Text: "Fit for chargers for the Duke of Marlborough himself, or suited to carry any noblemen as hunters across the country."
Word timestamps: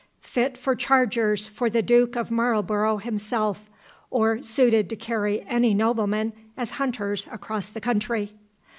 "Fit 0.23 0.57
for 0.57 0.75
chargers 0.75 1.45
for 1.45 1.69
the 1.69 1.83
Duke 1.83 2.15
of 2.15 2.31
Marlborough 2.31 2.97
himself, 2.97 3.69
or 4.09 4.41
suited 4.41 4.89
to 4.89 4.95
carry 4.95 5.45
any 5.47 5.75
noblemen 5.75 6.33
as 6.57 6.71
hunters 6.71 7.27
across 7.31 7.69
the 7.69 7.81
country." 7.81 8.33